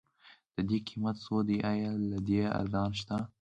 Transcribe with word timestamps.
ددې 0.55 0.77
قيمت 0.87 1.15
څو 1.25 1.35
دی؟ 1.47 1.57
ايا 1.71 1.91
له 2.09 2.17
دې 2.27 2.41
ارزان 2.59 2.89
شته؟ 2.99 3.17